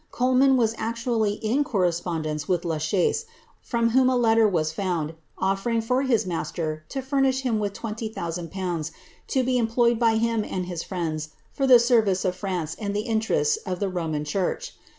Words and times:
Coleman 0.09 0.57
wif 0.57 0.71
j^ 0.71 0.75
actually 0.79 1.33
in 1.45 1.63
correspondence 1.63 2.47
with 2.47 2.65
La 2.65 2.79
Chaise, 2.79 3.27
from 3.61 3.91
whom 3.91 4.09
a 4.09 4.15
letter 4.17 4.47
wif 4.47 4.75
ff)und, 4.75 5.13
olTering 5.39 5.83
for 5.83 6.01
his 6.01 6.25
master 6.25 6.83
to 6.89 7.03
furnish 7.03 7.41
him 7.41 7.59
with 7.59 7.73
20,000/., 7.73 8.89
to 9.27 9.43
be 9.43 9.59
em* 9.59 9.67
ployed 9.67 9.99
by 9.99 10.15
him 10.17 10.43
and 10.43 10.65
his 10.65 10.81
friends 10.81 11.29
for 11.51 11.67
the 11.67 11.77
service 11.77 12.25
of 12.25 12.35
France 12.35 12.75
and 12.79 12.95
the 12.95 13.05
intereiti 13.07 13.59
of 13.63 13.79
the 13.79 13.89
Roman 13.89 14.25
church. 14.25 14.73